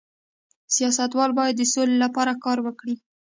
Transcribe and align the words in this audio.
سیاستوال 0.75 1.31
باید 1.39 1.55
د 1.57 1.63
سولې 1.73 1.95
لپاره 2.03 2.33
کار 2.43 2.57
وکړي 2.61 2.95